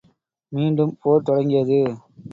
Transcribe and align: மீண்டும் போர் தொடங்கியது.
மீண்டும் 0.51 0.93
போர் 1.01 1.21
தொடங்கியது. 1.21 1.79